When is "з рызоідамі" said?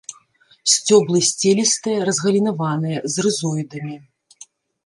3.17-3.95